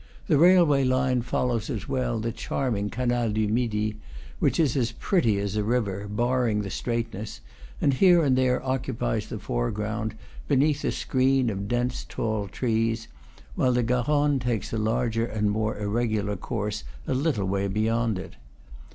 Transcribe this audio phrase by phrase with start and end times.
[0.25, 3.97] The railway line follows as well the charm ing Canal du Midi,
[4.39, 7.39] which is as pretty as a river, bar ring the straightness,
[7.79, 10.15] and here and there occupies the foreground,
[10.47, 13.09] beneath a screen of dense, tall trees,
[13.53, 18.37] while the Garonne takes a larger and more irregular course a little way beyond it.